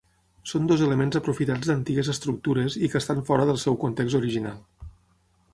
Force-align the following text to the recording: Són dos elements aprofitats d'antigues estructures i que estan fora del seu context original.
Són 0.51 0.63
dos 0.71 0.81
elements 0.85 1.17
aprofitats 1.19 1.69
d'antigues 1.71 2.09
estructures 2.15 2.79
i 2.87 2.91
que 2.95 3.01
estan 3.05 3.23
fora 3.31 3.49
del 3.51 3.63
seu 3.67 3.81
context 3.85 4.23
original. 4.25 4.61